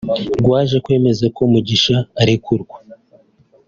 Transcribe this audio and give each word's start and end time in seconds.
rwaje 0.41 0.77
kwemeza 0.85 1.25
ko 1.35 1.41
Mugisha 1.51 1.95
arekurwa 2.21 2.77